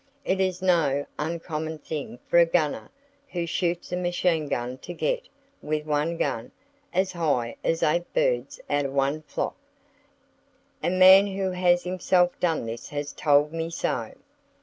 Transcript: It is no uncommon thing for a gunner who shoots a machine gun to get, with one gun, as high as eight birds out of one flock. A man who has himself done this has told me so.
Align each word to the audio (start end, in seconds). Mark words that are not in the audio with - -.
It 0.25 0.39
is 0.41 0.63
no 0.63 1.05
uncommon 1.19 1.77
thing 1.77 2.17
for 2.25 2.39
a 2.39 2.45
gunner 2.47 2.89
who 3.33 3.45
shoots 3.45 3.91
a 3.91 3.95
machine 3.95 4.47
gun 4.47 4.79
to 4.79 4.95
get, 4.95 5.27
with 5.61 5.85
one 5.85 6.17
gun, 6.17 6.51
as 6.91 7.11
high 7.11 7.55
as 7.63 7.83
eight 7.83 8.11
birds 8.11 8.59
out 8.67 8.85
of 8.85 8.93
one 8.93 9.21
flock. 9.21 9.55
A 10.81 10.89
man 10.89 11.27
who 11.27 11.51
has 11.51 11.83
himself 11.83 12.31
done 12.39 12.65
this 12.65 12.89
has 12.89 13.13
told 13.13 13.53
me 13.53 13.69
so. 13.69 14.13